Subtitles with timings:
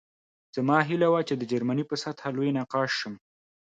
[0.55, 3.13] زما هیله وه چې د جرمني په سطحه لوی نقاش شم